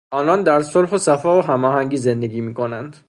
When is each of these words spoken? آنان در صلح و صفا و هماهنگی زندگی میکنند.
آنان 0.09 0.43
در 0.43 0.61
صلح 0.61 0.89
و 0.91 0.97
صفا 0.97 1.39
و 1.39 1.43
هماهنگی 1.43 1.97
زندگی 1.97 2.41
میکنند. 2.41 2.97